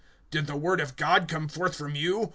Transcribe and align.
(36)Did 0.31 0.47
the 0.47 0.57
word 0.57 0.81
of 0.81 0.95
God 0.95 1.27
come 1.27 1.47
forth 1.47 1.75
from 1.75 1.93
you? 1.93 2.29